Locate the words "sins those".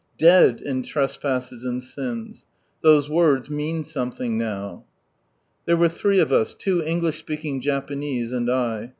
1.83-3.07